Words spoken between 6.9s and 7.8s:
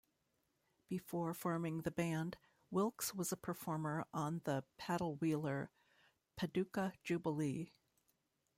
Jubilee.